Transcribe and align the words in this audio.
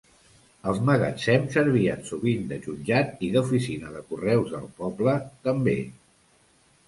Els 0.69 0.79
magatzems 0.85 1.57
servien 1.57 1.99
sovint 2.07 2.47
de 2.53 2.57
jutjat 2.63 3.21
i 3.27 3.29
d'oficina 3.35 3.93
de 3.97 4.01
correus 4.13 4.49
del 4.57 4.65
poble, 4.79 5.13
també. 5.49 5.77